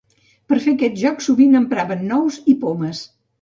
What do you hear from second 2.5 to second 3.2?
i pomes.